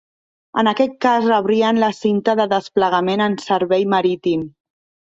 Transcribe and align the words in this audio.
En 0.61 0.69
aquest 0.71 0.95
cas, 1.05 1.27
rebrien 1.33 1.81
la 1.85 1.91
cinta 1.99 2.37
de 2.43 2.49
desplegament 2.57 3.27
en 3.31 3.39
servei 3.49 3.91
marítim. 3.97 4.53